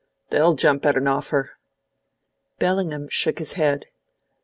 "They'll 0.31 0.55
jump 0.55 0.83
at 0.87 0.97
an 0.97 1.07
offer." 1.07 1.51
Bellingham 2.57 3.07
shook 3.07 3.37
his 3.37 3.53
head. 3.53 3.85